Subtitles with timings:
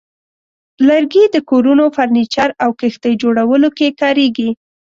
[0.87, 4.49] لرګي د کورونو، فرنیچر، او کښتۍ جوړولو کې کارېږي.